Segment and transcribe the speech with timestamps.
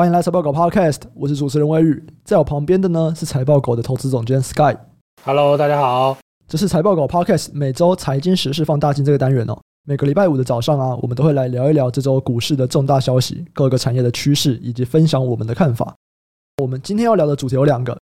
[0.00, 4.74] 欢迎来财报狗 Podcast，我是主持人魏宇，在我旁边的呢是财报狗的投资总监 Sky。
[5.26, 6.16] Hello，大家好，
[6.48, 9.60] 这是财报狗 Podcast 每周财经时事放大镜这个单元哦。
[9.86, 15.94] 每个礼拜五的早上啊，我们都会来聊一聊这周股市的重大消息、各个产业的趋势，以及分享我们的看法。
[16.62, 17.94] 我们今天要聊的主题有两个，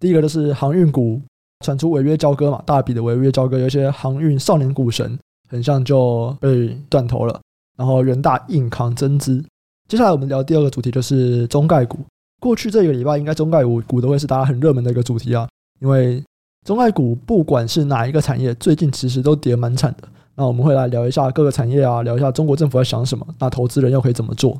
[0.00, 1.20] 第一个就是航运股
[1.62, 5.18] 传出违约交割嘛，大笔的违约交割，有一些航运少年股神
[5.50, 7.38] 很像就被断头了，
[7.76, 9.44] 然后人大硬扛增资。
[9.88, 11.98] 接下来我们聊第二个主题，就是中概股。
[12.40, 15.48] 过去这个礼拜，应该中概股股都会是大家很热门的一个主题啊，
[15.80, 16.22] 因为
[16.64, 20.08] 中概股不管是哪一个产业，最近其实都跌蛮惨的。
[20.34, 24.58] 那我们会来聊一下各个产业啊，聊一下中国政府在想什么，那投资人又可以怎么做？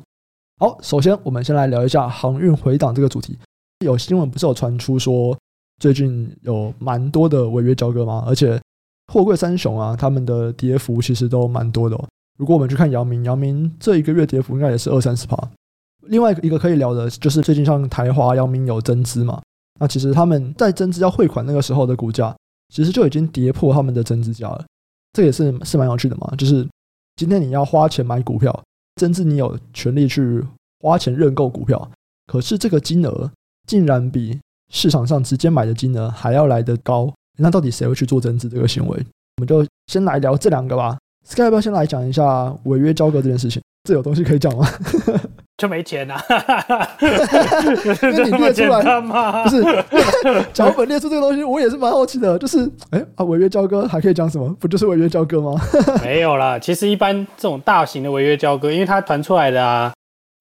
[0.59, 3.37] 好，首先我们先来聊一下航运回档这个主题。
[3.83, 5.35] 有新闻不是有传出说，
[5.81, 8.23] 最近有蛮多的违约交割吗？
[8.27, 8.61] 而且
[9.11, 12.07] 货柜三雄啊，他们的跌幅其实都蛮多的哦。
[12.43, 15.37] 如果我们去看阳明，阳明这一个月跌幅应该也是二三十趴。
[16.07, 19.41] 另外一个可以聊的就是最近像台华、阳明有增资嘛？
[19.79, 22.35] 那其实他们在增资要汇款那个时候的股价，
[22.67, 24.65] 其实就已经跌破他们的增资价了。
[25.13, 26.33] 这也是是蛮有趣的嘛。
[26.37, 26.67] 就是
[27.15, 28.61] 今天你要花钱买股票，
[28.97, 30.43] 增资你有权利去
[30.81, 31.89] 花钱认购股票，
[32.27, 33.31] 可是这个金额
[33.65, 34.37] 竟然比
[34.69, 37.09] 市场上直接买的金额还要来得高。
[37.37, 38.97] 那到底谁会去做增资这个行为？
[39.37, 40.97] 我们就先来聊这两个吧。
[41.25, 43.61] Sky 要不要先来讲一下违约交割这件事情？
[43.87, 44.67] 这有东西可以讲吗？
[45.57, 46.97] 就没钱呐、啊！
[48.01, 49.43] 那你列出来吗？
[49.43, 49.63] 不是
[50.51, 52.37] 脚本列出这个东西，我也是蛮好奇的。
[52.39, 54.49] 就是，哎、欸、啊，违约交割还可以讲什么？
[54.59, 55.53] 不就是违约交割吗？
[56.03, 59.93] 没有啦，其实一般这种大型的违约交割，因为它传出来的啊，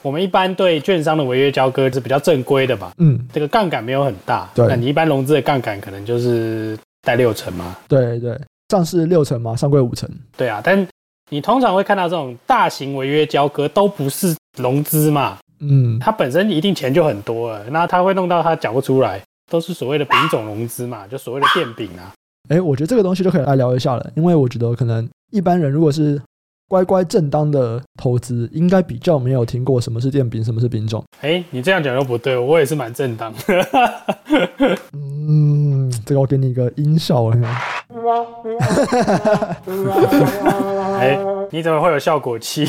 [0.03, 2.93] 我们一般对券商的违约交割是比较正规的吧？
[2.99, 4.49] 嗯，这个杠杆没有很大。
[4.55, 7.77] 对，那你一般融资的杠杆可能就是贷六成嘛？
[7.87, 8.37] 对对。
[8.73, 10.09] 上市六成嘛，上柜五成。
[10.34, 10.89] 对啊，但
[11.28, 19.20] 你通常会看到这种大型违约交割都不是融资嘛，嗯，它本身一定钱就很多了，那它会弄到它缴不出来，
[19.51, 22.14] 都是所谓的丙种融资嘛，就所谓的垫饼啊。
[22.48, 26.18] 哎，我觉得这个东西就可以来聊一下了，因为我觉得可能一般人如果是
[26.73, 31.05] 乖乖正当的投资，应该比较没有听过什么是电饼，什么是饼种。
[31.21, 33.39] 哎，你这样讲又不对，我也是蛮正当的。
[34.97, 37.37] 嗯，这个我给你一个音效了。
[40.99, 41.19] 哎，
[41.51, 42.67] 你怎么会有效果器？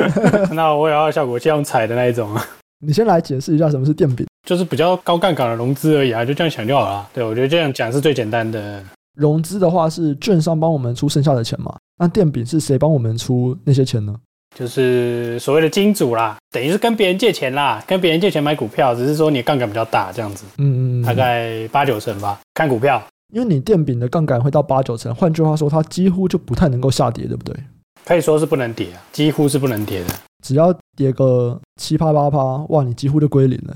[0.52, 2.42] 那我也要效果器用踩的那一种啊。
[2.80, 7.06] 你先来解释一下什么是电饼，就是比较高杠杆的融资而已啊，就这样想就好了。
[7.12, 8.82] 对，我觉得这样讲是最简单的。
[9.14, 11.76] 融资的话是券商帮我们出剩下的钱嘛？
[11.98, 14.14] 那电饼是谁帮我们出那些钱呢？
[14.54, 20.44] 就是所谓的金主啦，等于是跟别人借钱啦，跟别人借钱买股票，只是说你杠杆比较大这样子。
[20.58, 23.02] 嗯嗯，大概八九成吧，看股票。
[23.32, 27.56] 因为你电饼的杠杆会到八九成，换句话说，它几乎就不太能够下跌，对不对？
[28.04, 30.14] 可以说是不能跌啊，几乎是不能跌的。
[30.44, 33.74] 只要跌个七趴八趴，哇，你几乎就归零了。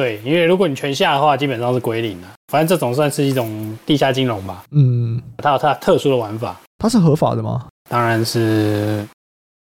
[0.00, 2.28] 对，因为如果你全下的话，基本上是归零了。
[2.50, 4.64] 反正这种算是一种地下金融吧。
[4.70, 6.58] 嗯，它有它特殊的玩法。
[6.78, 7.66] 它是合法的吗？
[7.90, 9.06] 当然是，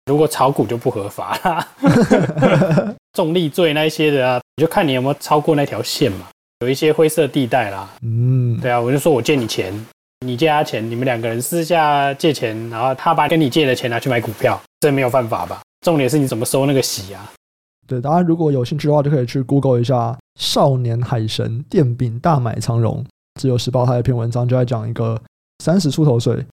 [0.06, 1.68] 如果炒股就不合法啦。
[3.14, 6.28] 重利罪那一些的啊，你就看你有没有超过那条线嘛。
[6.60, 9.74] 有一些灰色地带啦，嗯，对啊，我就说我借你钱，
[10.24, 15.60] 你借他钱，你们两个人私下借钱，然后他把跟你借的钱拿去买股票，这没有犯法吧？
[15.84, 17.28] 重点是你怎么收那个息啊？
[17.88, 23.02] 对，大家如果有兴趣的话，就可以去 Google 一下“少年海神垫饼大买长荣”，
[23.40, 25.18] 自由时报他一篇文章就在讲一个
[25.64, 26.44] 三十出头岁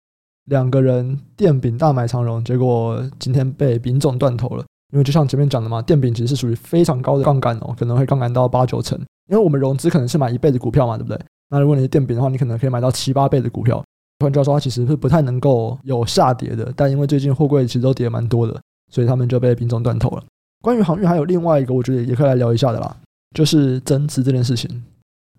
[0.44, 4.64] 两个人电饼大买长荣，结果今天被饼总断头了。
[4.92, 8.96] 因为就像前面讲的嘛，电饼其实是属于非常高的杠杆哦，可能会杠杆到八九成。
[9.28, 11.18] 因为我们融资可能是买一倍的股票嘛，对不对？
[11.48, 13.82] 那如果你是电饼的话，你可能可以买到七八倍的股票。
[14.20, 16.72] 换句话说，它其实是不太能够有下跌的。
[16.76, 18.60] 但因为最近货柜其实都跌蛮多的，
[18.92, 20.22] 所以他们就被饼总断头了。
[20.64, 22.96] 关于航运，还有另外一个，我觉得也可以来聊一下的啦，
[23.34, 24.82] 就是增资这件事情。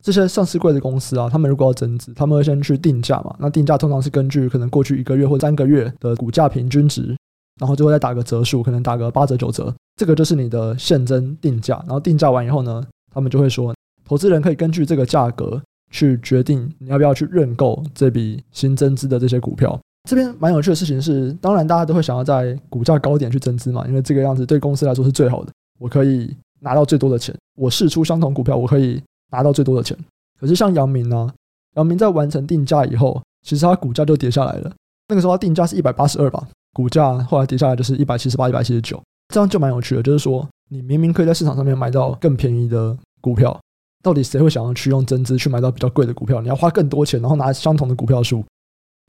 [0.04, 3.36] 这些上市贵的公司啊，他们如果要增资，他们会先去定价嘛。
[3.40, 7.18] 那定价通常是根据可能过去一个月或三个月的股价平均值，
[7.60, 11.78] 然后最后再打个折数，可能打个八折九折，这个就是你的现增定价。
[11.88, 13.74] 然后定价完以后呢，他们就会说，
[14.08, 19.80] 投资人可以根据这个价格去决定你要不要去认购这笔新增资的这些股票。
[20.06, 27.36] 这边蛮有趣的事情是，当然大家都会想要在股价高点去增资嘛，因为这个样子对公司来说是最好的，我可以拿到最多的钱。
[27.58, 29.98] 我释出相同股票，我可以拿到最多的钱。
[30.40, 31.30] 可是像阳明呢，
[31.76, 34.72] 阳明在完成定价以后，其实它股价就跌下来了。
[35.08, 39.02] 那个时候它定价是一百八十二吧，股价后来跌下来就是一百七十八、一百七十九，
[39.34, 40.04] 这样就蛮有趣的。
[40.04, 43.58] 就是说，你明明可以在市场上面买到更便宜的股票。
[44.04, 46.40] 到底谁会想要去用增资去买到比较贵的股票？
[46.40, 48.44] 你要花更多钱，然后拿相同的股票数，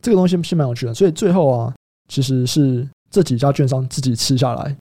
[0.03, 0.95] 这个东西是蛮有趣的。
[0.95, 1.75] 所以最后啊，
[2.09, 4.77] 其实是这几家券商自己吃下来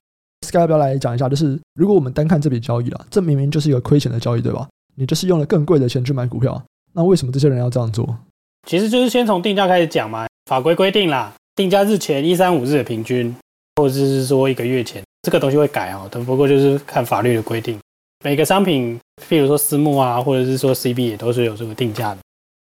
[0.46, 1.28] ，Sky 要不要来讲一下？
[1.28, 4.68] 就是如果我们单看这笔交易了，这明明就是一个亏钱的交易，对吧？
[4.94, 8.16] 你就是用了更贵的钱去买股票，那为什么这些人要这样做？
[8.66, 10.26] 其实就是先从定价开始讲嘛。
[10.46, 13.34] 法规规定啦，定价日前一三五日的平均，
[13.76, 16.08] 或者是说一个月前，这个东西会改哦。
[16.10, 17.78] 但不过就是看法律的规定，
[18.24, 18.98] 每个商品，
[19.28, 22.20] 譬如说私募啊，或者是说 CB 也都是有这个定价的。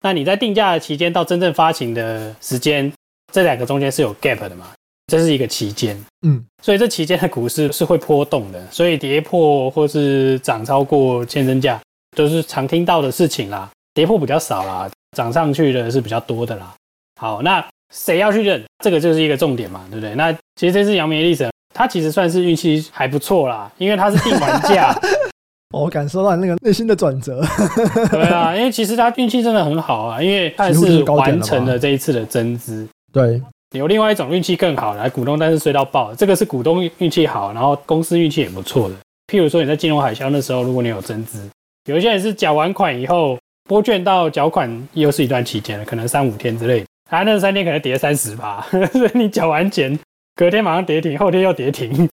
[0.06, 2.92] 那你在定价的期间到真正发行的时间，
[3.32, 4.66] 这两个中间是有 gap 的嘛？
[5.08, 11.80] 这是一个期间，嗯，所以这期间的股市是会波动的，所以跌破或是涨超过现增价
[12.16, 13.68] 都是常听到的事情啦。
[13.94, 16.72] 跌破比较少啦，涨上去的是比较多的啦。
[17.20, 18.64] 好，那谁要去认？
[18.84, 20.14] 这个就是一个重点嘛，对不对？
[20.14, 24.96] 那其实这次阳明的例子，它其实算是运气还不错啦，因为它是定完价。
[25.72, 27.42] 我感受到那个内心的转折。
[28.10, 32.86] 对啊，因为其实他运气真的很好啊，因为他是完成了这一次的增资。
[33.12, 33.40] 对。
[33.72, 38.94] 有另外一种运气更好的，来股东但是衰到爆，这个是股东运气好，然后公司运气也不错的。
[39.26, 41.50] 譬如说你在金融海啸那时候，如果你有增资，
[41.86, 43.36] 有一些人是缴完款以后
[43.68, 49.98] 拨券到缴款又是一段期间了，可能三五天之类的，他那三天可能跌三十吧， 所以你缴完钱，
[50.36, 52.08] 隔天马上跌停，后天又跌停。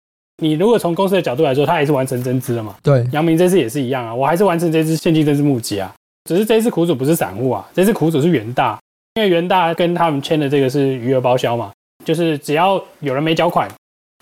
[0.42, 2.76] 你如果从公司的角度来说，他还是完成增资了嘛？
[2.82, 5.92] 对，阳明这次也是一样啊，我还是完成这次现金增资募集啊，
[6.24, 8.78] 只是这一次苦主不是散户啊，这次苦主是元大。
[9.14, 11.72] 因为元大跟他们签的这个是余额报销嘛，
[12.04, 13.68] 就是只要有人没缴款，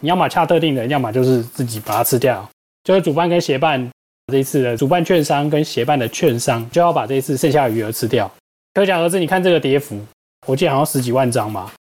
[0.00, 2.48] 你要么恰特定人，要么就是自己把它吃掉。
[2.82, 3.86] 就是主办跟协办
[4.32, 8.30] 这一次的主办券商跟协办的券商就要把这一次剩下的余额吃掉。
[8.72, 10.00] 可想而知，你看这个跌幅，
[10.46, 11.70] 我记得好像十几万张嘛。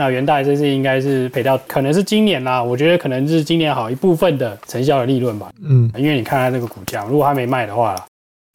[0.00, 5.50] 那元大这次应该是赔掉，可能是今年啦，我觉得可能是今年好一部分的承销的利润吧。
[5.62, 8.06] 嗯，因为你看它那个股价，如果它没卖的话啦。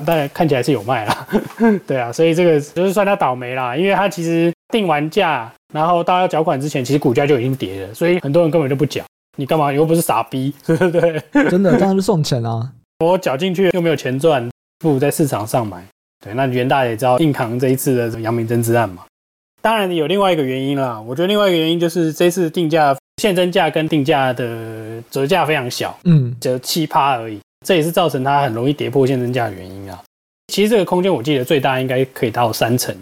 [0.03, 1.27] 但看起来是有卖啦，
[1.85, 9.03] 对啊，所以这个就是算他倒霉啦，因为他其实定完价，然后到要缴款之前，其实股价就已经跌了，所以很多人根本就不缴。
[9.37, 9.69] 你干嘛？
[9.69, 11.21] 你又不是傻逼， 对不对？
[11.49, 12.71] 真的，当然是送钱啊！
[13.05, 14.49] 我缴进去又没有钱赚，
[14.79, 15.81] 不如在市场上买。
[16.21, 19.03] 对，那元大也知道硬扛这一次的阳明增资案嘛。
[19.65, 27.39] 当然有另外一个原因啦，我觉得另外一个原因就是这次定价现增价跟定价的折价非常小，嗯，折七趴而已。
[27.65, 29.99] 这也是造成它很容易跌破现增价的原因啊。
[30.53, 32.95] 其实这个空间我记得最大应该可以到三成，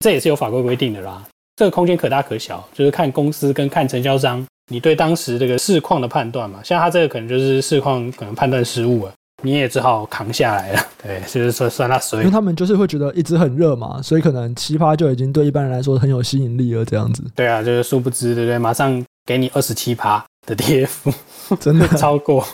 [0.00, 1.24] 这也是有法规规定的啦。
[1.56, 6.60] 这个空间可大可小，就是看公司跟看承销商你对当时这个市况的判断嘛。
[6.62, 10.82] 像他这个可能就是市况可能判断失误了，你也只好扛下来了。
[11.02, 12.20] 对，就是说算他衰。
[12.20, 17.22] 因为他们就是会觉得一直很热嘛，所以可能七趴就已经对一般人来说很有吸引力了这样子。
[17.34, 18.58] 对啊，就是殊不知，对不对？
[18.58, 21.12] 马上给你二十七趴的 跌幅，
[21.56, 22.44] 真的超过。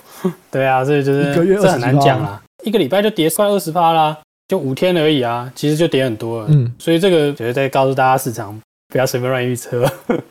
[0.51, 4.17] 对啊，所以就是一个月这很难讲啊，一个礼拜就跌快二十趴啦，
[4.49, 6.49] 就五天而已啊，其实就跌很多了。
[6.51, 9.85] 嗯，所以这个就是在告诉大家，市场不要随便乱预测，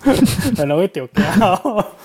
[0.56, 1.24] 很容易丢掉。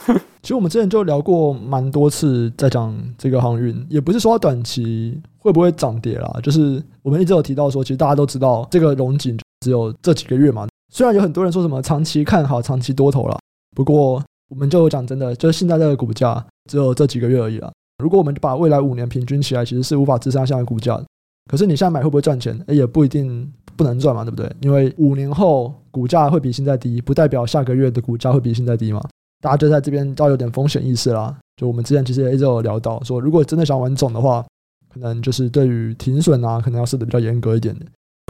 [0.42, 10.66] 其实我们之前就聊过蛮多次，在讲这个航运，也不是说短期会不会涨跌啦，就是我们一直有提到说，其实大家都知道这个荣景只有这几个月嘛。
[10.92, 13.38] 虽然有很多人说什么长期看好、长期多头啦，
[13.76, 17.70] 不过我们就讲真的，就是现在这个股价只有这几个月而已啦。
[18.02, 21.00] 如果我们把未来五年平均起来，其实是无法支撑现在股价。
[21.48, 22.58] 可是你现在买会不会赚钱？
[22.66, 24.50] 诶，也不一定不能赚嘛，对不对？
[24.60, 29.00] 因为五年后股价会比现在低，不代表下个月的股价会比现在低嘛。
[29.42, 31.34] 大家就在这边要有点风险意识啦。
[31.56, 34.44] 就我们之前其实也一直有聊到，说如果真的想玩总的话，
[34.92, 37.74] 可能就是对于停损啊，可能要设的比较严格一点。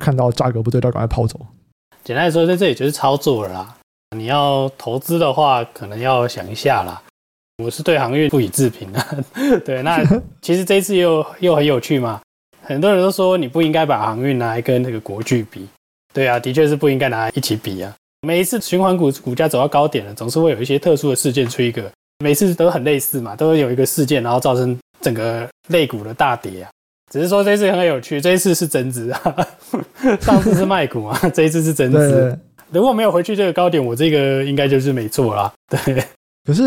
[0.02, 1.38] 看到价格不对，就赶快抛走。
[2.02, 3.76] 简单来说，在这里就是操作了啦。
[4.16, 7.02] 你要投资的话，可能要想一下啦。
[7.62, 9.24] 我是对航运不予置评的，
[9.64, 10.02] 对，那
[10.40, 12.20] 其实这一次又又很有趣嘛，
[12.70, 15.66] 很多人都说你不应该把航运拿来跟那个国巨比，
[16.14, 17.92] 对啊，的确是不应该拿来一起比啊。
[18.24, 21.90] 每一次循环股股价走到高点了，总是会有一些特殊的事件出一个，
[22.24, 26.70] 每次都很类似嘛，都会有一个事件，然后造成整个类股的大跌啊。
[27.12, 29.48] 只是说这一次很有趣，这一次是增资啊，
[30.22, 32.38] 上次是卖股啊， 这一次是增资。
[32.70, 35.52] 如果没有回去这个高点，我这个应该就是没错啦。
[35.68, 36.04] 对，
[36.44, 36.62] 可是。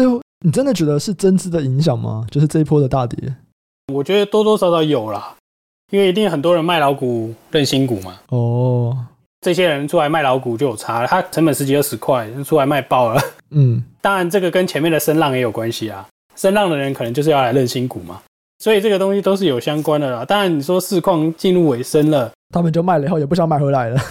[0.45, 2.27] 你真的觉得是增资的影响吗？
[2.29, 3.33] 就是这一波的大跌，
[3.93, 5.33] 我觉得多多少少有啦，
[5.93, 8.15] 因为一定很多人卖老股认新股嘛。
[8.29, 8.97] 哦，
[9.41, 13.21] 这些人出来卖老股就有差了，他成本十几二十块，出来卖爆了。
[13.51, 18.19] 嗯，当然这个跟前面的声浪也有关系啊，声浪的人可能就是要来认新股嘛，
[18.57, 20.25] 所以这个东西都是有相关的啦。
[20.25, 24.01] 当然你说市况进入尾声了，他们就卖了以后也不想买回来了，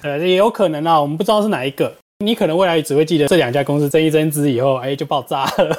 [0.00, 1.92] 呃，也有可能啊，我们不知道是哪一个。
[2.24, 5.78] 你可能未来只会记得这两家公司增一增资以后，哎，就爆炸了。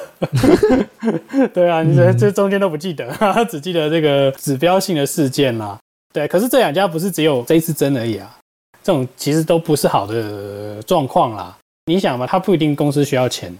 [1.52, 3.12] 对啊，你这这中间都不记得，
[3.50, 5.78] 只记得这个指标性的事件啦。
[6.12, 8.38] 对，可是这两家不是只有这一次增而已啊，
[8.82, 11.56] 这种其实都不是好的状况啦。
[11.86, 13.52] 你想嘛，它不一定公司需要钱，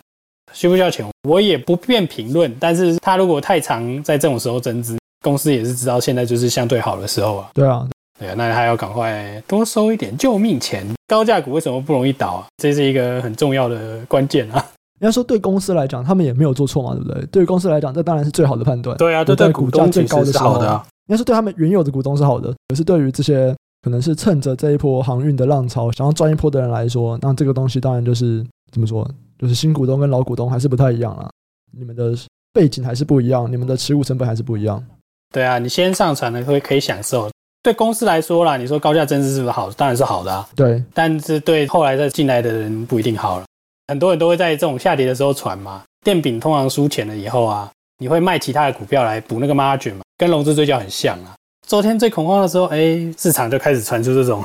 [0.52, 2.54] 需不需要钱，我也不便评论。
[2.60, 7.50] 但是他如果太常在这种时候增资，公司也是知道现在就是相对好的时候啊。
[7.54, 7.86] 对啊，
[8.18, 10.84] 对啊，那还要赶快多收一点救命钱。
[11.06, 12.46] 高价股为什么不容易倒啊？
[12.56, 14.64] 这是一个很重要的关键啊。
[15.00, 17.24] 应该说对公司来讲，他们也没有做错嘛，对不对？
[17.26, 18.96] 对于公司来讲，这当然是最好的判断。
[18.96, 22.52] 对啊，对对，股价最高的时候，应该是对他们原有的股东是好的。
[22.68, 29.08] 可是对于这些可能是趁着这一波航运的浪潮想要赚一波的人来说，那这个东西当然就是怎么说？
[29.38, 31.30] 就是新股东跟老股东还是不太一样了。
[31.70, 32.12] 你们的
[32.52, 34.84] 背景还是不一样，你们的持股成本还是不一样。
[35.32, 37.30] 对啊，你先上船的会可以享受。
[37.62, 39.70] 对公司来说啦，你说高价增资是不是好？
[39.72, 40.48] 当然是好的啊。
[40.54, 43.44] 对，但是对后来再进来的人不一定好了。
[43.88, 51.34] 很多人都会在这种下跌的时候传嘛，电饼通常输钱了以后啊，你会卖其他的股票来补那个 margin 嘛，跟融资追缴很像啊。
[51.66, 54.44] 昨天最恐慌的时候，哎，市场就开始传出这种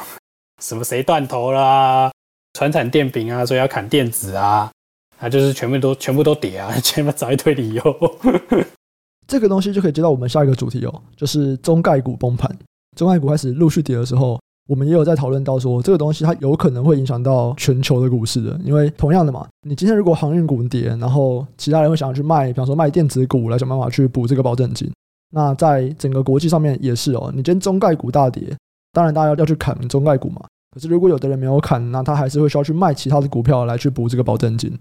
[0.61, 2.11] 什么谁断头啦，
[2.53, 4.71] 传产电饼啊，所以要砍电子啊，
[5.19, 7.83] 啊，就是全部都全部都跌啊， 全部找一堆理由。
[9.27, 12.49] 这个东西就可以接到我们下一个主题哦，就是中概股崩盘，
[12.95, 24.91] 中概股开始陆续跌的时候，我们也有在讨论到说，这个东西它有可能会影响到全球的股市的，因为同样的嘛，你今天如果航运股跌，然后其他人会想要去卖，比方说卖电子股来想办法去补这个保证金，
[25.31, 28.55] 那在整个国际上面也是哦，你今天中概股大跌，
[28.91, 30.41] 当然大家要要去砍中概股嘛，
[30.73, 34.71] 可是如果有的人没有砍，那他还是会需要去卖其他的股票来去补这个保证金，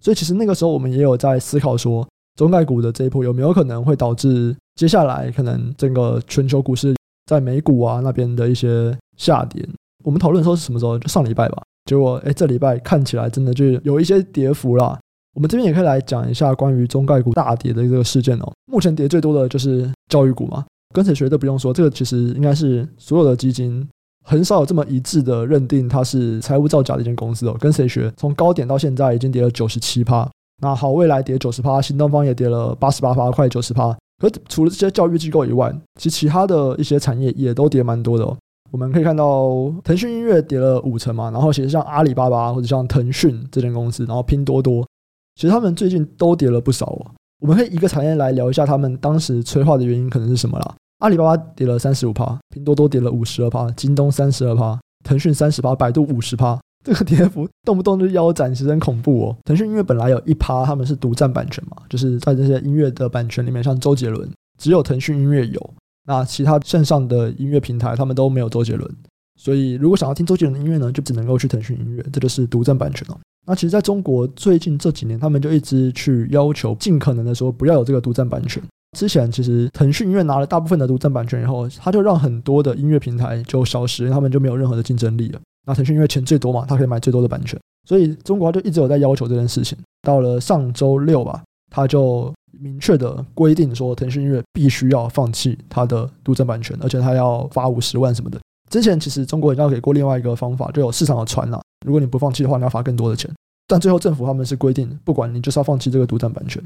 [0.00, 2.06] 所以其实那个时候我们也有在思考说。
[2.36, 6.94] 中概股的这一波有没有可能会导致接下来可能整个全球股市
[7.30, 9.64] 在美股啊那边的一些下跌？
[10.02, 10.98] 我们讨论说是什么时候？
[10.98, 11.62] 就上礼拜吧。
[11.84, 14.98] 结果哎，这礼拜看起来真的就有一些跌幅啦。
[15.34, 18.52] 我们这边也可以来讲一下关于中概股大跌的这个事件哦。
[18.66, 23.88] 目前跌最多的就是教育股嘛，跟谁学都不用说，这个其实应该是所有的基金
[24.26, 27.56] 很少有这么一致的认定它是财务造假的一间公司哦。
[27.60, 28.12] 跟谁学？
[28.16, 30.28] 从高点到现在已经跌了九十七趴。
[30.60, 33.96] 那好，未来跌九十趴，新东方也跌了八十八趴，快九十趴。
[34.20, 38.36] 可除了这些教育机构以外，其实其他的一些产业也都跌蛮多的。
[38.70, 44.86] 我们可以看到，腾讯音乐跌了五成嘛，然后其实像阿里巴巴或者像腾讯这间公司，然后拼多多，
[45.34, 47.10] 其实他们最近都跌了不少哦。
[47.40, 50.74] 我们可以一个产业来聊一下他们当时催化的原因可能是什么啦。
[50.98, 56.60] 阿里巴巴跌了三十五趴，拼多多跌了五十二趴，京东三十二趴，腾讯三十趴，百度五十趴。
[56.84, 59.36] 这个跌幅动不动就腰斩，其实很恐怖哦。
[59.44, 65.74] 腾讯音乐本来有一趴，他们是独占版权嘛，就是在这些音乐的版权里面，像周杰伦，只有腾讯音乐有，
[66.06, 68.90] 那其他线上的音乐平台他们都没有周杰伦。
[69.38, 73.18] 所以如果想要听周杰伦的音乐呢，就只能够去腾讯音乐，这就是独占版权哦。
[73.46, 78.62] 那其实在中国最近这几年，他们就一直去要求，尽可能的说不要有这个独占版权。
[78.98, 85.40] 之前其实腾讯音乐拿了大部分的独占版权以后，他就让很多的音乐平台就消失，因为他们就没有任何的竞争力了。
[85.66, 89.78] 那腾讯因为钱最多嘛，他可以买最多的版权，所以中国就一直有在要求这件事情。
[90.02, 98.40] 到了上周六吧，他就明确的规定说，腾讯音乐必须要放弃它的独占版权，而且他要罚五十万什么的。
[98.70, 103.30] 之前其实中国也要给过另外一个方法，就有市场的传了，如果你不放弃的话，你要罚更多的钱。
[103.68, 106.60] 但最后政府他们是规定，不管你就是要放弃这个独占版权。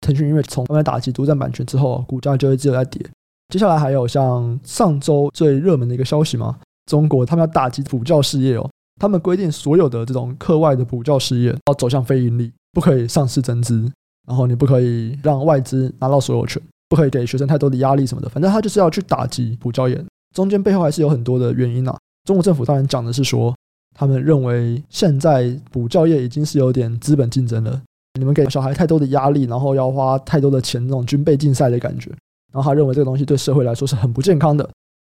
[0.00, 3.04] 腾讯音乐从他们打击独占版权之后，股价就一直有在跌。
[3.48, 6.58] 接下来还有像上周最热门的一个消息嘛。
[6.86, 8.68] 中国他们要打击补教事业哦，
[9.00, 13.90] 他们规定所有的这种课外的补教事业要走向非盈利，不可以上市增资，
[14.26, 20.04] 然后你不可以让外资拿到所有权，不可以给学生太多的压力什么的，反正他就是要去打击补教业。
[20.34, 21.96] 中间背后还是有很多的原因啊。
[22.24, 23.54] 中国政府当然讲的是说，
[23.96, 27.82] 他们认为现在补教业已经是有点资本竞争了，
[28.18, 32.10] 你们给小孩太多的压力，然后要花太多的钱，那种军备竞赛的感觉，
[32.52, 34.68] 然后他认为这个东西对社会来说是很不健康的。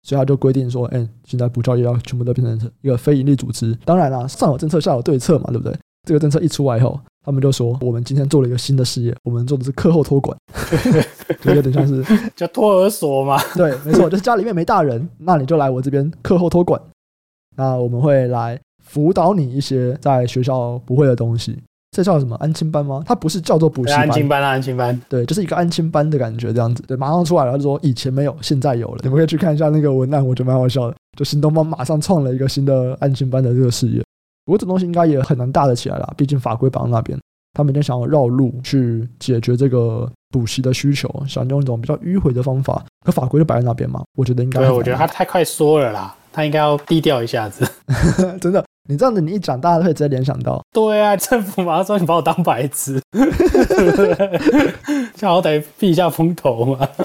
[0.04, 3.78] 所以他就规定说，哎，现在补教业要全部都变成一个非盈利组织。
[3.86, 5.78] 当然啦，上有政策，下有对策嘛，对不对？
[6.08, 10.36] 这个政策一出来以后，他们就说，我们今天做了一个新的事业，我们做的是课后托管，
[11.42, 12.04] 就有点像是
[12.36, 13.40] 叫托儿所嘛。
[13.54, 16.82] 对，没错，就是家里面没大人，那你就来我这边课后托管。
[17.56, 21.62] 那我们会来辅导你一些在学校不会的东西。
[21.92, 23.04] 这叫什么安亲班吗？
[23.06, 26.82] 它不是叫做补习班，安亲班啊，安亲班，对，就是一个安亲班的感觉，这样子。
[26.88, 29.00] 对，马上出来了，就说以前没有，现在有了。
[29.04, 30.96] 你们可以去看一下那个文案，我觉得蛮好笑的。
[31.18, 34.02] 就新东方马上创了一个新的安亲班的这个事业，
[34.46, 37.20] 不过这东西应该也很难大得起来啦，毕竟法规绑在那边，
[37.54, 44.62] 他们就想要绕路去解决这个补习的需求，想用一种比较迂回的方法，可法规就摆在那边嘛，我觉得应该。
[44.62, 47.70] 对，我觉得他太快缩了啦，他应该要低调一下子，
[48.40, 48.64] 真的。
[48.90, 50.62] 你这样子，你一讲，大家都会直接联想到。
[50.74, 53.00] 对啊，政府马上说你把我当白痴，
[55.16, 56.88] 就好歹避一下风头嘛。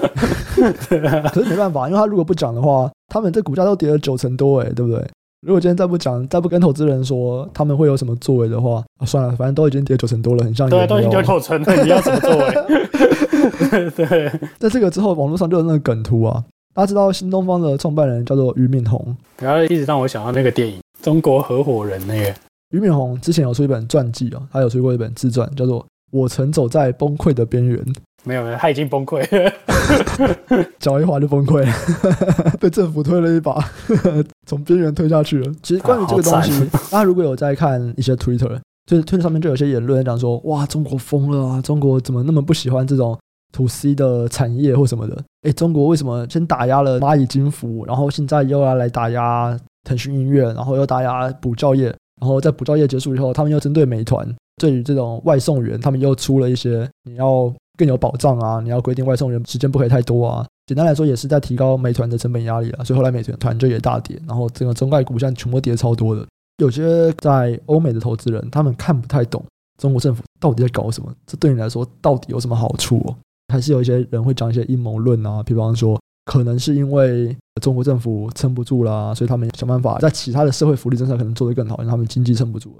[1.31, 5.07] 可是没办法，因为他如果不讲的话，他们这股价都跌了九成多，哎，对不对？
[5.45, 13.89] 如果今天再不讲，再不跟投资人说他们会有什么作为的话，啊，算了，反正都已经跌九成多了，很像对，都已经跌九成了，你要什么作为？
[13.91, 16.43] 对，在这个之后，网络上就有那个梗图啊，
[16.73, 20.75] 大家知道新东方的创办人叫做俞敏洪，然后一直让我想到那个电影
[21.07, 22.35] 《中国合伙人》那个
[22.71, 27.79] 俞敏洪之前有出一本传记啊，他有出过一本自传，叫做《我曾走在崩溃的边缘》。
[28.25, 31.73] 没有没有，他已经崩溃了， 脚一滑就崩溃了，
[32.59, 33.57] 被政府推了一把，
[34.45, 35.49] 从边缘推下去了。
[35.63, 41.61] 其实关于这个东西，大家如果有在看一些 Twitter，就是 Twitter 上面就有些言论讲说，哇，中国疯了啊！
[41.61, 43.17] 中国怎么那么不喜欢这种
[43.53, 45.23] To C 的产业或什么的？
[45.43, 49.57] 诶，中国为什么先打压了蚂蚁金服，然后现在又要来打压
[49.87, 51.85] 腾讯音乐，然后又打压补教业，
[52.21, 54.27] 然后在补教业结束以后，他们又针对美团，
[54.57, 57.53] 对于这种外送员，他们又出了一些你要。
[57.77, 58.59] 更有保障啊！
[58.59, 60.43] 你要规定外送员时间不可以太多啊。
[60.65, 62.83] 简单来说，也是在提高美团的成本压力啊。
[62.83, 66.25] 所以后来美团团就也大跌，然后整个中概股现在全部跌超多的。
[66.57, 69.45] 有些在欧美的投资人，他们看不太懂
[69.79, 71.13] 中国政府到底在搞什么。
[71.27, 73.15] 这对你来说到底有什么好处哦？
[73.53, 82.77] 还是有一些人会讲一些阴谋论啊，比方说可能是因为中国政府撑不住啦，所以他们想办法在其他的社会福利政策可能做得更好，让他们经济撑不住。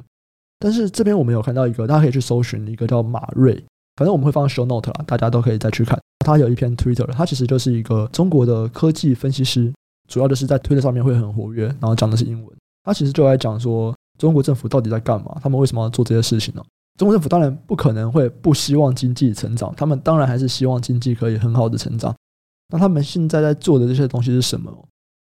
[0.60, 3.54] 但是这边我们有看到一个，大家可以去搜寻一个叫马瑞。
[3.96, 5.98] 反正我们会放 show note 啦，大家都可以再去看。
[6.26, 9.74] 他有一篇 Twitter，他其实就是一个中国的科技分析师，
[10.10, 12.56] 主要的是在 Twitter 上面会很活跃，然后讲的是英文。
[12.84, 15.38] 他其实就在讲说，中国政府到底在干嘛？
[15.42, 16.62] 他们为什么要做这些事情呢？
[16.98, 22.14] 中国政府当然不可能会不希望经济成长，他们当然还是希望经济可以很好的成长。
[22.70, 24.72] 那他们现在在做的这些东西是什么？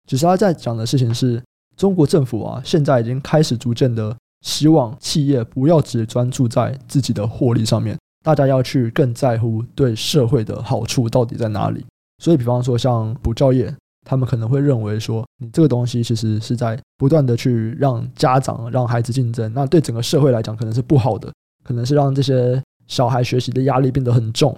[0.07, 1.41] 其实他在讲的事情是，
[1.75, 7.97] 中国政府啊，现在已经开始逐渐的希望企业不要只专注在自己的获利上面。
[8.23, 11.85] 大家要去更在乎对社会的好处到底在哪里，
[12.23, 13.71] 所以比方说像补教业，
[14.03, 21.31] 他们可能会认为说，你这个东西其实是在不断的去让家长让孩子竞争，那对整个社会来讲可能是不好的，
[21.63, 24.57] 可能是让这些小孩学习的压力变得很重。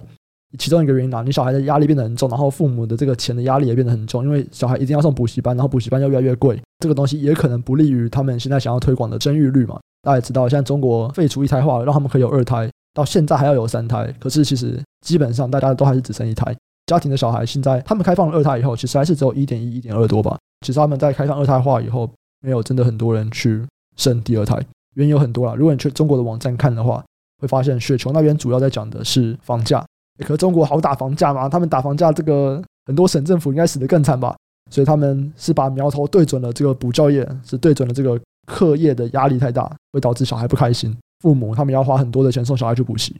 [0.56, 9.78] 其中一个原因啊，你小孩的压力变得很重，然后父母的这个钱的压力也变得很重，因为小孩一定要上补习班，然后补习班又越来越贵，这个东西也可能不利于他们现在想要推广的生育率嘛。
[10.02, 12.70] 大家也知道，现在中国废除一胎化了，让他们可以有二胎。
[12.94, 16.56] 到现在还要有三胎，可是其实基本上大家都还是只生一胎。
[16.86, 20.38] 家庭的小孩现在他们开放了二胎以后，其实还是只有一点一、一点二多吧。
[20.66, 23.62] 其实他们在开放二胎化以后，没有真的很多人去
[23.96, 24.56] 生第二胎，
[24.94, 25.54] 原因有很多啦。
[25.54, 27.04] 如果你去中国的网站看的话，
[27.40, 29.84] 会发现雪球那边主要在讲的是房价。
[30.20, 31.48] 可是中国好打房价吗？
[31.48, 34.36] 他们打房价，这个很多省政府应该死得更惨吧？
[34.70, 40.96] 所以他们是把苗头对准了这个补教业，是对准了这个课业的压力太大，会导致小孩不开心。
[41.20, 43.16] 父母他们要花很多的钱送小孩去补习，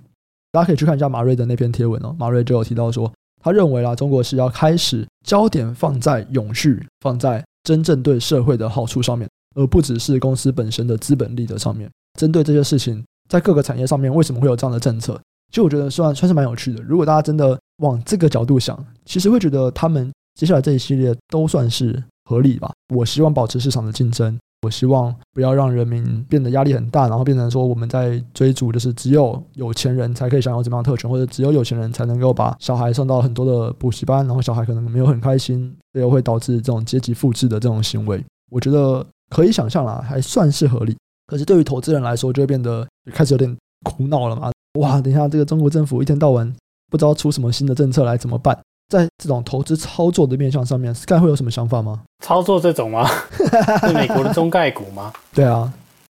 [0.53, 2.15] 大家可以去看一下马瑞的那篇贴文哦。
[2.19, 3.11] 马瑞就有提到说，
[3.43, 11.91] 他认为啦，中国是要开始焦点放在永续，放在真正对社会的好处上面，而不只是公司本身的资本利得上面。
[12.19, 15.21] 针对这些事情，在各个产业上面为什么会有这样的政策？
[15.51, 16.83] 其实我觉得算算是蛮有趣的。
[16.83, 22.71] 如果大家真的往这个角度想，其实会觉得他们接下来这一系列都算是合理吧。
[22.95, 24.39] 我希望保持市场的竞争。
[24.63, 38.21] 我希望不要让人民变得压力很大，然后变成说我们在追逐，就是只有有钱人才可以享有怎么样的特权，或者只有有钱人才能够把小孩送到很多的补习班，然后小孩可能没有很开心，这又会导致这种阶级复制的这种行为。
[38.51, 40.97] 我觉得可以想象啦，还算是合理。
[41.29, 44.51] 可是对于投资人来说，就会变得开始有点苦恼了嘛。
[44.75, 46.55] 哇，等一下这个中国政府一天到晚
[46.91, 48.59] 不知道出什么新的政策来怎么办？
[48.89, 52.03] 在这种投资操作的面向上面，Sky 会有什么想法吗？
[52.25, 53.07] 操作这种吗？
[53.87, 55.13] 是美国的中概股吗？
[55.35, 55.71] 对啊，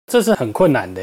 [0.07, 1.01] 这是很困难的。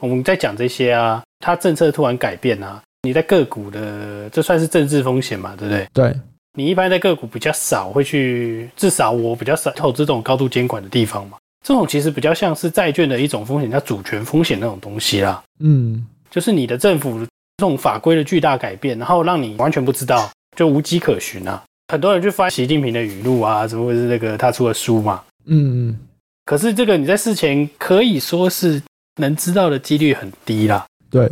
[0.00, 5.54] 我们在讲这些啊，它政策突然改变啊，你在个股的，这算是政治风险嘛？
[5.56, 5.88] 对不对？
[5.92, 6.20] 对，
[6.58, 11.38] 你一般在个股比较少会去，至少我比较少投资这种高度监管的地方嘛。
[11.64, 15.40] 这种其实比较像是债券的一种风险，叫主权风险那种东西啦。
[15.60, 20.28] 嗯，就是你的政府这种法规的巨大改变，然后让你完全不知道。
[20.54, 21.62] 就无迹可寻啊！
[21.88, 25.22] 很多人去翻习近平的语录啊，怎么会是那个他出的书嘛？
[25.46, 25.98] 嗯嗯。
[26.44, 28.82] 可是这个你在事前可以说是
[29.16, 30.84] 能知道的几率很低啦。
[31.10, 31.30] 对。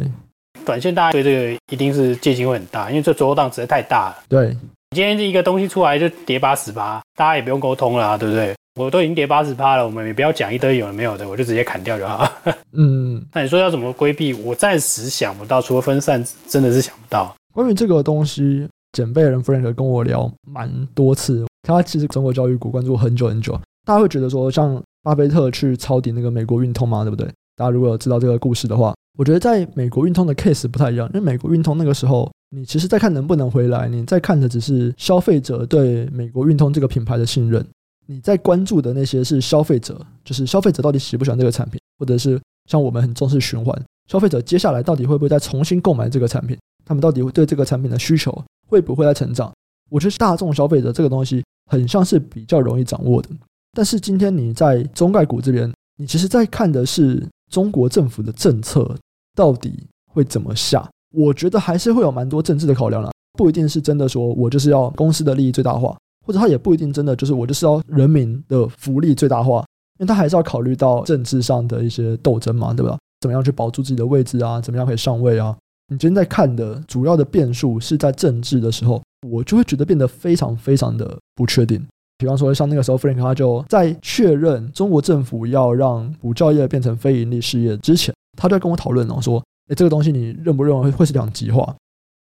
[0.64, 4.18] 短线大家对这个一定是戒心会很大，因为这左右档实在太大了。
[4.26, 4.56] 对。
[4.94, 8.52] 今天这一个东西出来就跌八十八，大家也不用沟通了啊，对不对？
[8.74, 12.28] 我都已经跌八十趴了，我们也不要讲一堆有的没有的，我就直接砍掉就好。
[12.76, 13.24] 嗯。
[13.32, 14.32] 那你说要怎么规避？
[14.34, 17.32] 我暂时想不到，除了分散，真的是想不到。
[17.54, 18.68] 关于这个东西。
[18.92, 23.52] 捡贝人 Frank 跟我聊蛮多次，他其实中国教育股关注很久很久。
[23.84, 27.24] 大家会觉得说，像巴菲特去抄底那个美国运通嘛，对不对？
[27.54, 37.64] 大家如果有知道这个故事的话，我觉得在美国运通的 case 不太一样，因为美国运通那个时候，你其实在看能不能回来，你在看的只是消费者对美国运通这个品牌的信任。
[38.06, 46.58] 你在关注的那些是消费者，就是消费者到底喜不喜欢这个产品，或者是像我们很重视循环，消费者接下来到底会不会再重新购买这个产品？
[46.84, 49.52] 他们到底会对这个产品的需求会不会再成长？
[49.88, 53.28] 我觉得大众消费者这个东西很像是比较容易掌握的。
[53.72, 58.96] 但是今天你在中概股这边，你其实在看的是中国政府的政策
[59.36, 60.90] 到底会怎么下？
[61.12, 65.96] 我觉得还是会有蛮多政治的考量啦，不一定是真的说我就是要公司的利益最大化。
[66.26, 69.64] 或者他也不一定真的就是我就是要人民的福利最大化，
[69.98, 72.96] 因为他还是要考虑到政治上的一些斗争嘛，对吧？
[73.20, 74.60] 怎么样去保住自己的位置啊？
[74.60, 75.56] 怎么样可以上位啊？
[75.88, 81.84] 你今天在看的主要的变数是在政治的时候，我就会觉得变得非常非常的不确定。
[82.18, 91.74] 比方说，像那个时候，Frank 他就在确认中国政府要让补教业变成非营利事业之前，他就在跟我讨论哦，说，诶，这个东西你认不认为会是两极化？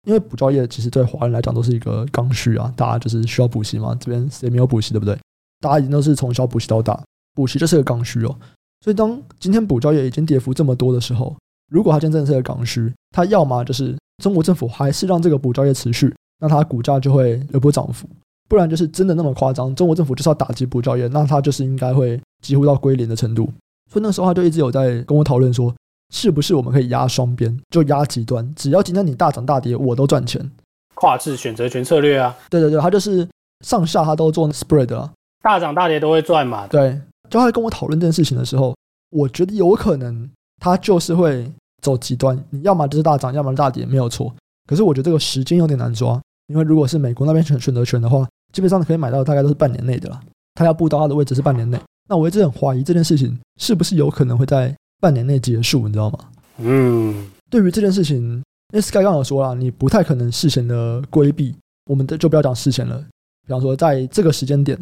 [0.06, 3.94] 因为补教业其实对华人来讲都是一个刚需啊，大家就是需要补习嘛。
[4.00, 5.18] 这边谁没有补习，对不对？
[5.60, 6.98] 大家已经都是从小补习到大，
[7.34, 8.34] 补习就是个刚需哦。
[8.82, 11.36] 所以当今天补教业已经跌幅这么多的时候，
[11.70, 18.06] 如果它真正是个刚需，它要么就是中国政府还是让这个补教业持续，那它股价就会有波涨幅；
[18.48, 23.52] 不然就是真的那么夸张，中国政府就是要打击补教业，那它就是应该会几乎到归零的程度。
[23.90, 25.74] 所以那时候他就一直有在跟我讨论说。
[26.10, 28.52] 是不是我们可以压双边，就压极端？
[28.54, 30.50] 只要今天你大涨大跌，我都赚钱。
[30.94, 33.26] 跨制选择权策略啊，对对对，他就是
[33.64, 36.66] 上下他都做 spread 啊，大涨大跌都会赚嘛。
[36.66, 38.76] 对，就他跟我讨论这件事情的时候，
[39.10, 40.28] 我觉得有可能
[40.60, 44.34] 他就是会走极端，你要么就是大涨，要么大跌，没有错。
[44.68, 50.20] 可是我觉得这个时间有点难抓，因为如果是美国那边选选择权的话，基本上可以买到大概都是半年内的了。
[50.54, 54.74] 他要布到他的位置是半年内，那我一直很怀疑这件事情是不是有可能会在。
[55.00, 56.18] 半年内结束，你知道吗？
[56.58, 58.42] 嗯，对于这件事情
[58.74, 61.54] ，Sky 刚刚有说了，你不太可能事前的规避，
[61.86, 62.98] 我们的就不要讲事前了。
[63.46, 64.78] 比方说，在这个时间点，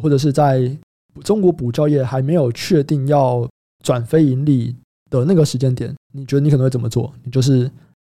[0.00, 0.70] 或者是在
[1.24, 3.46] 中国补教业还没有确定要
[3.84, 4.74] 转非盈利
[5.10, 7.12] 的那个时间点，你觉得你可能会怎么做？
[7.24, 7.70] 你就是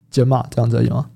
[0.08, 1.10] 减码这样子而已吗？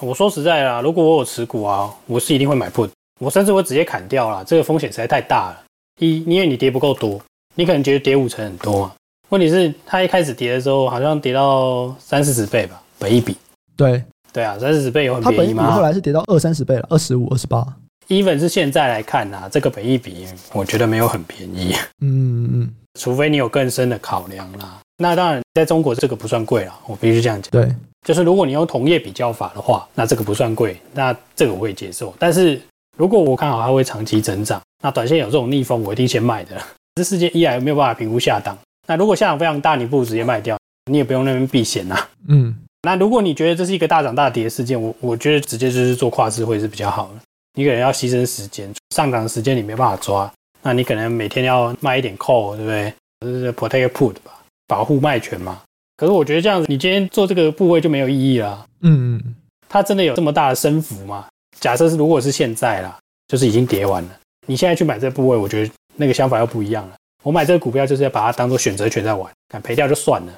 [0.00, 4.44] 我说实在啦，如果我有持股啊，我是一定会买 put，我甚至会直接砍掉了。
[4.44, 5.64] 这个风险实在太大了。
[5.98, 7.20] 一，因为你跌不够多，
[7.56, 8.94] 你可能觉得跌五成很多嘛。
[9.30, 13.36] 问题是，它一开始跌的时候，好像跌到三四十倍吧，本一比。
[13.76, 15.70] 对对啊，三四十倍有很便宜吗？
[15.70, 17.66] 后来是跌到二三十倍了，二十五、二十八。
[18.08, 21.74] even 是现在来看啊，这个本益比，我觉得没有很便宜。
[22.00, 22.74] 嗯嗯。
[22.98, 24.80] 除非你有更深的考量啦。
[24.96, 27.50] 那当然，在中国这个不算贵啦，我必须这样讲。
[27.50, 27.72] 对，
[28.06, 32.12] 就是如果你用同业比较法的话，那这个不算贵，那这个我会接受。
[32.18, 32.60] 但是
[32.96, 36.60] 如果我看好它会长期增长，那短线有这种逆风，我一定先卖的。
[36.96, 38.58] 这世界依然没有办法评估下档。
[38.88, 40.58] 那如果下涨非常大，你不如直接卖掉，
[40.90, 42.08] 你也不用那边避险呐。
[42.26, 47.20] 嗯，那如果你觉得这是一个大涨大跌的事件，我我觉得直接就是做跨制会是比较好的。
[47.54, 52.92] 你可能要牺牲时间，上涨的时间你没办法抓，那你可能每天要卖一点 call，对不对？
[53.20, 55.60] 就是 protect put 吧，保护卖权嘛。
[55.96, 58.64] 可是我觉得这样子，你今天做这个部位就没有意义了。
[58.80, 59.34] 嗯嗯，
[59.68, 61.26] 它真的有这么大的升幅吗？
[61.60, 62.96] 假设是如果是现在啦，
[63.26, 64.10] 就是已经跌完了，
[64.46, 66.94] 你现在去买这个部位，我觉得那个想法又不一样了。
[67.22, 70.32] 我买这个股票就是要把它当做选择权在玩，敢赔掉就算了。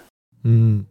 [0.45, 0.85] 嗯，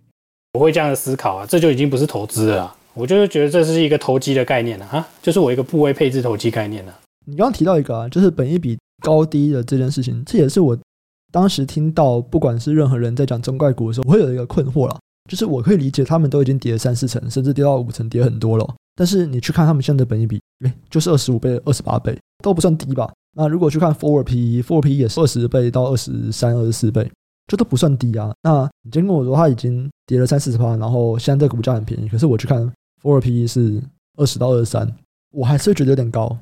[0.53, 2.75] 我会这样的思考啊，这就已经不是投资了。
[2.93, 6.99] 我就是觉得这是一个投机的概念了啊，就是我一个部位配置投机概念了。
[7.25, 10.77] 你刚刚提到一个啊，就是本一比高低的这件事情，这也是我
[11.31, 14.99] 当时听到不管是任何人在讲中概股的时候，我会有一个困惑了，
[15.29, 18.75] 就是我可以理解他们都已经跌了三四成，甚至跌到五成，跌很多了。
[18.95, 23.11] 但是你去看他们现在的本一比，哎，就是二十五倍、二十八倍，都不算低吧？
[23.35, 27.09] 那如果去看 forward PE，forward PE 也是二十倍到二十三、二十四倍，
[27.47, 28.33] 这都不算低啊。
[28.43, 32.61] 那你今天跟我说它已经跌了三四十趴，然后现在这股价很便宜，可是我去看
[33.01, 33.81] forward PE 是
[34.17, 34.91] 二十到二十三，
[35.31, 36.37] 我还是觉得有点高。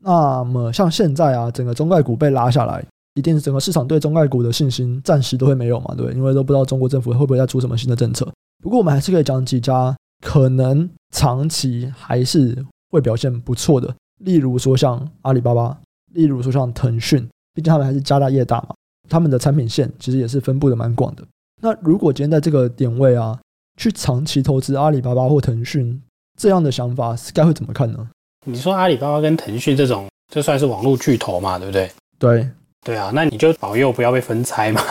[0.00, 2.84] 那么像现在啊，整个中概股被拉下来，
[3.14, 8.26] 一定是整个市场对中概股的信心暂时都会没有嘛，对，因为都不知道中国政府会不会再出什么新的政策。
[8.62, 12.56] 不过我们还是可以讲几家可能长期还是
[12.90, 15.76] 会表现不错的，例如说像阿里巴巴。
[16.12, 17.22] 例如说像腾讯，
[17.54, 18.74] 毕竟他们还是家大业大嘛，
[19.08, 21.22] 他们的产品线其实也是分布的蛮广的。
[21.62, 23.38] 那如果今天在这个点位啊，
[23.76, 26.02] 去长期投资阿里巴巴或腾讯
[26.36, 28.10] 这样的想法，Sky 会怎么看呢？
[28.44, 31.88] 你说阿里巴巴跟腾讯这种，就算是网络巨头嘛，对不对？
[32.18, 32.50] 对，
[32.84, 34.82] 对啊，那你就保佑不要被分拆嘛。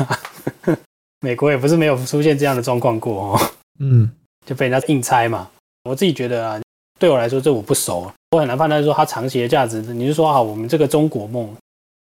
[1.20, 3.40] 美国也不是没有出现这样的状况过哦，
[3.80, 4.10] 嗯，
[4.46, 5.50] 就被人家硬拆嘛。
[5.84, 6.62] 我自己觉得啊。
[7.00, 9.82] 对我来说，这我不熟，我很难判断说它长期的价值。
[9.82, 11.50] 你是说啊，我们这个中国梦，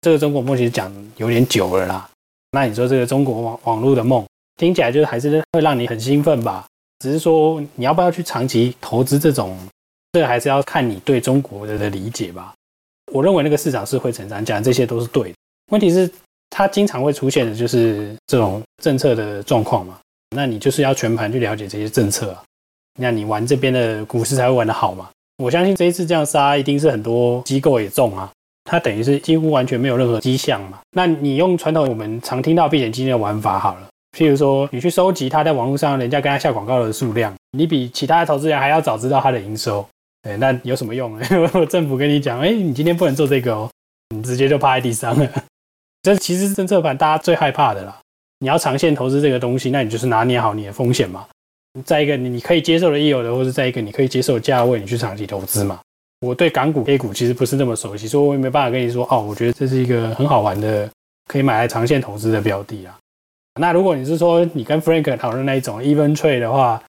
[0.00, 2.08] 这个中国梦其实讲有点久了啦。
[2.52, 4.24] 那你说这个中国网网络的梦，
[4.56, 6.66] 听起来就是还是会让你很兴奋吧？
[7.00, 9.54] 只是说你要不要去长期投资这种，
[10.12, 12.54] 这个还是要看你对中国的理解吧。
[13.12, 15.34] 我认为那个市场是会成长，讲这些都是对的。
[15.72, 16.10] 问题是
[16.48, 19.98] 它经常会出现的就是这种政策的状况嘛，
[20.30, 22.42] 那你就是要全盘去了解这些政策啊，
[22.96, 25.08] 那你玩这边的股市才会玩得好嘛。
[25.38, 28.30] 我相信这一次这样杀，一定是很多机构也中啊。
[28.64, 30.80] 它等于是几乎完全没有任何迹象嘛。
[30.90, 39.86] 那你用传统我们常听到避险基金的玩法好了，譬如说你去收集它在网络上人家跟他下广告的数量，你比其他投资人还要早知道它的营收。
[40.22, 41.26] 对，那有什么用呢？
[41.70, 43.70] 政府跟你讲，哎，你今天不能做这个哦，
[44.12, 45.30] 你直接就趴在地上了。
[46.02, 47.96] 这其实是政策盘大家最害怕的啦。
[48.40, 51.24] 你要长线投资这个东西，那你就是拿捏好你的风险嘛。
[51.84, 55.80] 再一个，你可以接受的也有的，或者再一个你可以接受的价位，你去长期投资嘛。
[56.20, 60.88] 我对港股 A 股其实不是那么熟悉，所以我也没办法跟你说哦，我觉得这是一个很好玩的，
[61.30, 62.96] 可以买来长线投资的标的啊。
[63.60, 66.82] 那如果你是说你跟 Frank 讨论那一种 Even Trade 的话，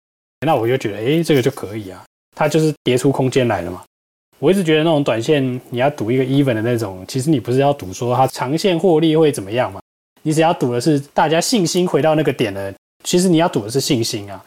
[0.45, 2.03] 那我就觉得哎，这个就可以啊，
[2.35, 3.83] 它就是跌出空间来了嘛。
[4.37, 9.79] 我一直觉得那种短线你要赌一个 Even 的那种，其实你不是要赌说它长线获利会怎么样嘛，
[10.21, 14.43] 你只要赌的是大家信心回到那个点了，其实你要赌的是信心啊，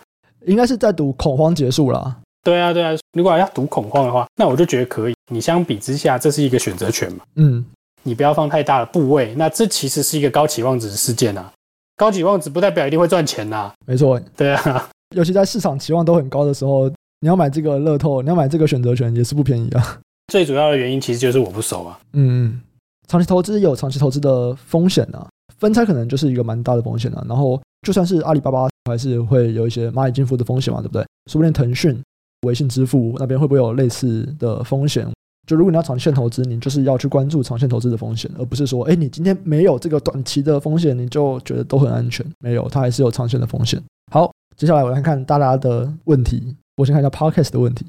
[0.46, 2.16] 应该是在赌恐慌结束了。
[2.44, 5.14] 对啊，对啊，如果要赌恐慌的话，那我就觉得可以。
[5.31, 7.18] 你相比之下，这是一个选择权嘛。
[7.37, 7.64] 嗯，
[8.05, 9.35] 你不要放太大的部位。
[9.37, 11.53] 那这其实是一个高期望值的事件啊。
[11.96, 13.74] 高期望值不代表一定会赚钱呐、啊。
[13.87, 16.88] 没错，对啊，尤其在市场期望都很高的时候，
[17.20, 20.01] 你要买这个乐透，你要买这个选择权也是不便宜啊。
[20.29, 21.98] 最主要的原因其实就是我不熟啊。
[22.12, 22.61] 嗯，
[23.09, 25.27] 长期投资有长期投资的风险啊，
[25.59, 27.22] 分拆可能就是一个蛮大的风险啊。
[27.29, 31.04] 然后就算是阿里巴巴，还是会有一些蚂蚁金服的风险嘛，对不对？
[31.30, 32.00] 说不定腾讯。
[32.46, 35.04] 微信支付那边会不会有类似的风险？
[35.48, 42.24] 就如果你要长线投资，你就是要去关注长线投资的风险，而不是说，哎，你今天没有这个短期的风险，你就觉得都很安全。
[42.38, 43.82] 没有，它还是有长线的风险。
[44.12, 46.54] 好，接下来我来看大家的问题。
[46.76, 47.84] 我先看一下 Podcast 的问题。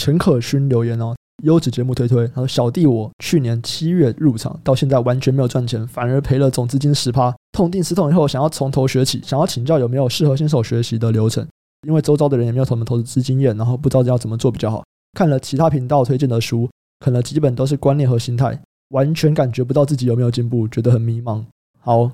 [0.00, 2.26] 陈可勋留言哦，优质节目推推。
[2.28, 7.34] 他说：小弟我去年七月入场，到现在完全没有赚钱，反而赔了总资金十趴。
[7.52, 11.46] 痛定思痛以后，想要从头学起，想要请教有没有适合新手学习的流程。
[11.86, 14.84] 因为周遭的人也没有什么投资经验，然后不知道要怎么做比较好。
[15.14, 18.58] 看了其他频道推荐的书，可能基本都是观念和心态，
[18.90, 21.44] 完全感觉不到自己有没有进步，觉得很迷茫。
[21.80, 22.12] 好，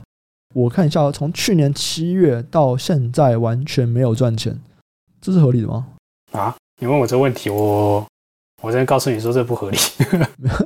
[0.54, 4.58] 我看一下，从去年七月到现在完全没有赚钱，
[5.20, 5.88] 这是合理的吗？
[6.32, 8.06] 啊，你问我这问题，我
[8.62, 9.76] 我先告诉你说这不合理，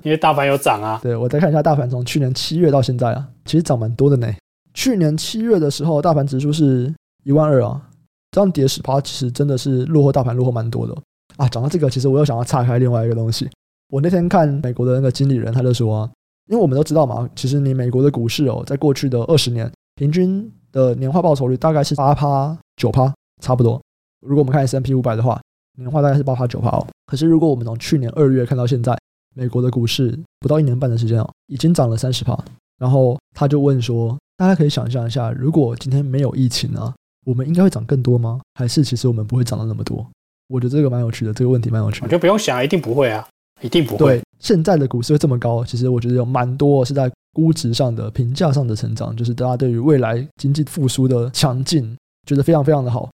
[0.03, 0.99] 因为大盘有涨啊。
[1.03, 4.33] 对，我再看一下大盘从去年七月到现在啊，其实涨蛮多的呢。
[4.75, 6.93] 去年七月的时候，大盘指数是
[7.25, 7.89] 一万二啊。
[8.31, 10.97] 这样跌十趴，其实真的是落后大盘落后蛮多的
[11.37, 11.47] 啊！
[11.51, 13.47] 讲到这个，其实我又想要岔开另外一个东西。
[13.91, 16.11] 我那天看美国的那个经理人，他就说啊，
[16.49, 23.79] 因为我们都知道嘛，其实你美国的股市哦，在过去的二十年，平均的年化报酬率大概是八趴九趴，差不多。
[24.27, 25.39] 如果我们看 S M P 五百的话，
[25.79, 26.87] 年化大概是八趴九趴哦。
[27.07, 28.97] 可是如果我们从去年二月看到现在，
[29.35, 32.39] 美国的股市不到一年半的时间哦，已经涨了三十趴。
[32.79, 36.93] 然后他就问说，大家可以想象一下，如果今天没有疫情呢？
[37.25, 38.41] 我们应该会涨更多吗？
[38.55, 40.05] 还是其实我们不会涨到那么多？
[40.49, 42.07] 我觉得这个蛮有趣的，这个问题蛮有趣的。
[42.07, 43.25] 我觉得不用想，一定不会啊，
[43.61, 43.99] 一定不会。
[44.19, 53.09] 对，现在的股市会这么高，其实我觉得有蛮多是在估值上的评价上的成长，就是大家对于未来经济复苏的强劲，觉得非常非常的好。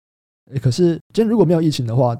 [0.50, 2.18] 诶，可是今天如果没有疫情的话，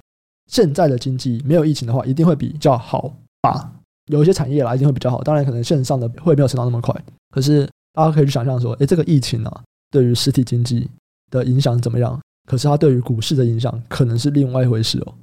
[0.48, 3.70] 现在的经济没有疫情的话，一定会比较好吧？
[4.06, 5.22] 有一些产业啦，一定会比较好。
[5.22, 6.92] 当然，可能线上的会没有成长那么快。
[7.30, 10.88] 可是大家可以去想象说，诶，这个疫情啊，对于实体经济。
[11.30, 12.18] 的影响怎么样？
[12.48, 15.14] 可是它对于股市的影响可能是另外一回事哦。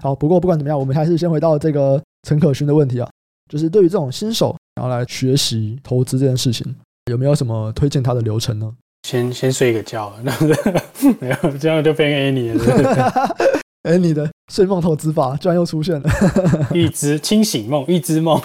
[0.00, 3.08] 好，不过不管怎么样，我们还是先回到这个陈可勋的问题啊，
[3.50, 6.76] 就是对于这种新手然后来学习投资这件事情，
[7.10, 8.70] 有没有什么推荐他的流程呢？
[9.08, 13.36] 先先睡一个觉，那不是没有这样就变 A 你了。
[13.86, 16.10] Annie 的睡梦投资法居然又出现了，
[16.74, 18.40] 预知清醒梦，预知梦。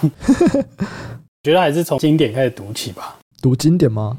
[1.42, 3.18] 觉得还是从经典开始读起吧。
[3.42, 4.16] 读经典吗？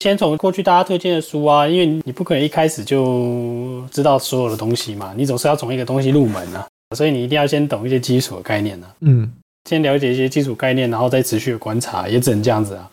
[0.00, 8.94] 先从过去大家推荐的书啊，因为你不可能一开始就知道所有的东西嘛，你总是要从一个东西入门啊，所以你一定要先懂一些基础的概念啊。
[9.00, 9.32] 嗯，
[9.68, 12.88] 先了解一些基础概念，然后再持续的观察，也只能这样子啊。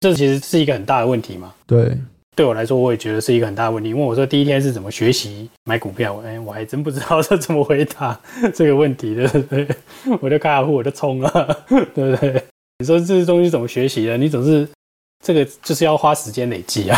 [0.00, 1.52] 这其实是一个很大的问题嘛。
[1.66, 1.98] 对，
[2.38, 3.92] 对我来说，我也觉得是一个很大的问题。
[3.92, 6.22] 问我说第一天是怎么学习买股票？
[6.24, 8.20] 哎，我还真不知道这怎么回答
[8.54, 9.68] 这个问题，的对？
[10.20, 11.64] 我就开下户，我就冲了，
[11.96, 12.44] 对不对？
[12.78, 14.16] 你说这些东西怎么学习的？
[14.16, 14.68] 你总是。
[15.24, 16.96] 这个就是要花时间累积啊！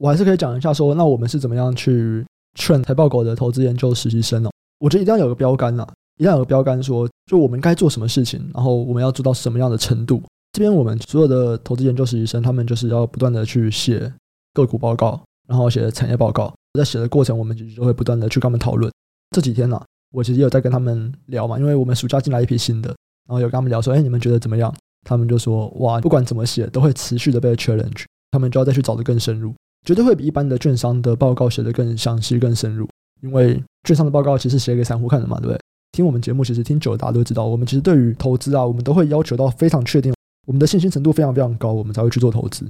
[0.00, 2.26] 我还是可以讲一下说，那我们是怎么样去
[2.58, 4.50] 劝财报狗的投资研究实习生哦？
[4.80, 10.20] 我觉得一定要有个标杆啊，一定要有个标杆，说就我们该做什么事情，然后我们要做到什么样的程度。
[10.50, 14.12] 这边我们所有的投资研究实习生，他们就是要不断的去写
[14.54, 16.54] 个股报告，然后写的产业报告。
[16.78, 18.90] 在写的过程，我们就会不断的去跟他们讨论。
[19.30, 22.88] 这几天呢，我其实也有在跟他们聊嘛，因为我们暑假进来一批新的，
[23.28, 24.74] 然后有跟他们聊说，哎，你们觉得怎么样？
[25.06, 32.88] 他们就说哇，不管怎么写，都会持续的被 challenge，他们就要再去找的更深入，绝对会比一般的券商的报告写的更详细、更深入。
[33.22, 35.60] 因为券商的报告其实写给散户看的嘛，对不对？
[35.92, 40.12] 听我们节目其实听久了，大家都知道，我们其实对于投资啊，我们都会要求到非常确定，
[40.46, 42.66] 我们的信心程度非常非常高，我们才会去做投资。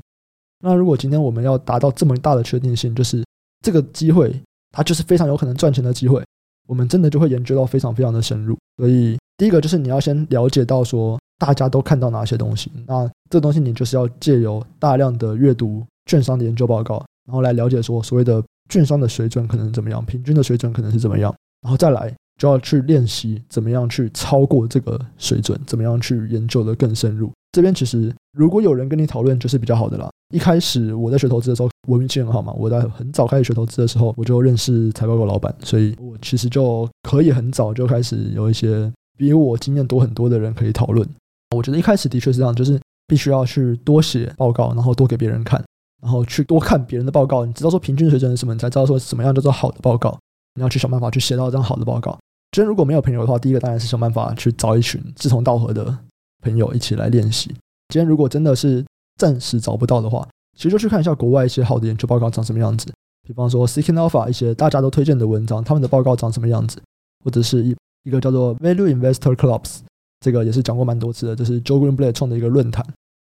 [0.60, 3.24] 那如果今天我们要达到这么大的确定性，就是
[3.62, 4.34] 这个机会，
[4.72, 6.22] 它就是非常有可能赚钱的机会，
[6.66, 8.56] 我们真的就会研究到非常非常的深入。
[8.76, 27.30] 所以第一个就是你要先了解到说大家都看到哪些东西，那这东西你就是要借由大量的阅读券商的研究报告，然后来了解说所谓的券商的水准可能怎么样，平均的水准可能是怎么样，然后再来就要去练习怎么样去超过这个水准，怎么样去研究的更深入。
[27.54, 30.10] 这边其实如果有人跟你讨论，就是比较好的啦。
[30.34, 32.52] 一开始我在学投资的时候，我运气很好嘛。
[32.54, 41.08] 我在很早开始学投资的时候，我就认识财报狗老板，所以我其实就可以很早就开始有一些比我经验多很多的人可以讨论。
[41.56, 45.62] 我觉得一开始的确是这样，就是必须要去多写报告，然后多给别人看，
[46.02, 47.44] 然后去多看别人的报告。
[47.44, 50.18] 你知道说平均水准是什么，你才知道说什么样叫做好的报告。
[50.56, 52.18] 你要去想办法去写到这样好的报告。
[52.50, 55.96] 真如果没有朋友的话，第一个当然是想办法去找一群志同道合的
[56.44, 57.48] 朋友一起来练习。
[57.88, 58.84] 今天如果真的是
[59.16, 62.92] 暂时找不到的话，其实就去看一下国外一些好的研究报告长什么样子。
[63.26, 66.80] 比方说 Seeking Alpha 一些大家都推荐的文章，他们的报告长什么样子，
[67.24, 69.78] 或者是一一个叫做 Value Investor Clubs，
[70.20, 72.84] 这个也是讲过蛮多次的，这是 Joe Greenblatt 创的一个论坛，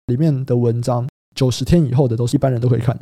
[0.08, 2.98] 里面的文章九十天以后的都是一般人都可以看。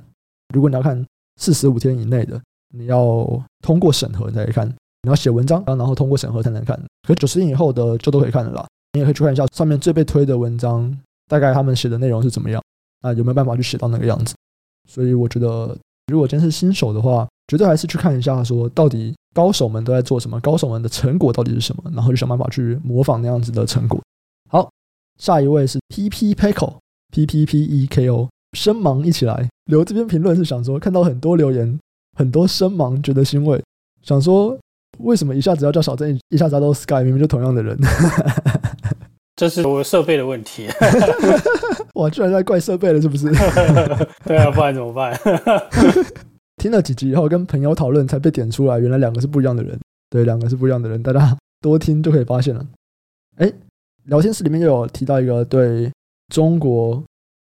[0.54, 1.06] 如果你要看
[1.40, 2.42] 四十五天以内的，
[2.76, 4.68] 你要通过审核才可以看。
[5.04, 6.78] 你要写文章，然后通过审核才能看。
[7.08, 8.68] 可九十天以后的就都可以看了啦。
[8.94, 10.98] 你也可以去看一下上面最被推的文章。
[11.28, 12.60] 大概他们写的内容是怎么样？
[13.02, 14.34] 啊，有没有办法去写到那个样子？
[14.90, 24.02] 所以我觉得，如果今天是新手的话，绝对还是去看一下，说到底高手们都在做什么，高手们的成果到底是什么，然后就想办法去模仿那样子的成果。
[24.50, 24.68] 好，
[25.20, 31.80] 下一位是 P P Peko，P P P E K O，生盲一起来留这篇评论是想说，看到很多留言，
[32.18, 33.64] 很多生盲觉得欣慰，
[34.02, 34.58] 想说
[34.98, 37.78] 为什么一下子要叫小镇，一下子要叫 Sky，明明就同样的人。
[39.40, 40.68] 这是我设备的问题，
[41.96, 43.32] 哇，居然在怪设备了，是不是？
[44.28, 45.18] 对啊，不然怎么办？
[46.62, 49.80] 听了几集以后，跟朋友讨论才被点出来，原来两个是不一样的人。
[50.10, 52.66] 对，两个是不一样的人，大家多听就可以发现了。
[53.38, 53.50] 哎，
[54.08, 55.90] 聊天室里面又有提到一个对
[56.34, 57.02] 中国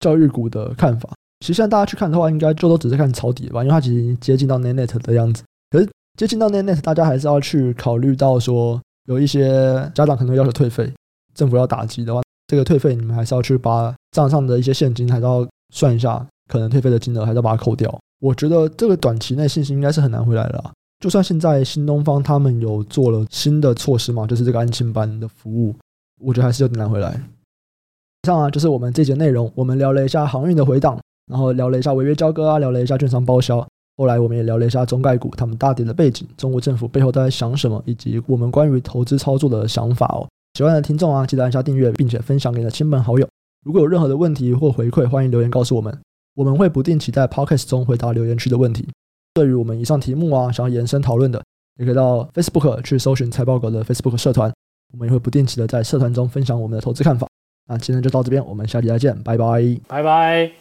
[0.02, 1.10] 教育股的看法。
[1.40, 5.42] 其实现在大家去看的话，应该就都只是看抄底吧，因为它已经接近到 net net 的样子。
[5.72, 10.88] 可是接近到 net net，大家还是要去考虑到说，有一些家长可能会要求退费。
[11.34, 18.00] 政府要打击的话，这个退费你们还是要去把账上的一些现金还是要算一下，可能退费的金额还是要把它扣掉。
[18.20, 20.72] 我觉得这个短期内信心应该是很难回来的啦。
[21.00, 25.76] 就算现在新东方他们有做了新的措施嘛，就是这个安亲班的服务，
[26.20, 27.20] 我觉得还是有点难回来。
[28.22, 33.68] 以上啊，就是我们这节内容，我们聊了一下航运的回档，然后聊了一下违约交割啊，聊了一下券商包销，
[33.98, 40.30] 后来我们也聊了一下中概股他们大跌的背景，中国政府背后都在想什么，以及我们关于投资操作的想法哦。
[40.54, 43.28] 喜欢的听众啊，记得按下订阅，并且分享给你的亲朋好友。
[43.64, 45.98] 如果有任何的问题或回馈，欢迎留言告诉我们，
[46.36, 48.88] 我们会不定期在 Podcast 中回答留言区的问题。
[49.34, 51.42] 对于我们以上题目啊，想要延伸讨论的，
[51.80, 54.52] 也可以到 Facebook 去搜寻财报狗的 Facebook 社团，
[54.94, 57.28] 我们也会不定期的在社团中分享我们的投资看法。
[57.70, 60.52] 那今天就到这边，我们下期再见，拜拜，拜拜。